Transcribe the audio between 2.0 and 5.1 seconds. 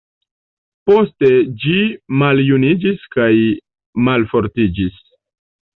maljuniĝis kaj malfortiĝis.